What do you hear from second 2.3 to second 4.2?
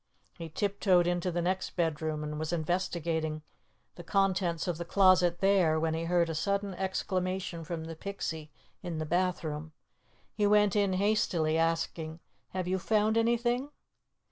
was investigating the